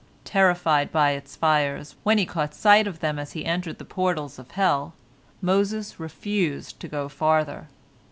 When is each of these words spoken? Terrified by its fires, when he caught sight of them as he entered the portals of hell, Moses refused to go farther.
Terrified 0.25 0.91
by 0.91 1.11
its 1.11 1.35
fires, 1.35 1.95
when 2.01 2.17
he 2.17 2.25
caught 2.25 2.55
sight 2.55 2.87
of 2.87 3.01
them 3.01 3.19
as 3.19 3.33
he 3.33 3.45
entered 3.45 3.77
the 3.77 3.85
portals 3.85 4.39
of 4.39 4.49
hell, 4.49 4.95
Moses 5.43 5.99
refused 5.99 6.79
to 6.79 6.87
go 6.87 7.07
farther. 7.07 7.67